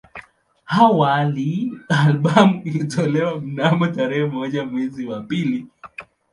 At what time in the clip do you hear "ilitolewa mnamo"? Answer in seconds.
2.65-3.87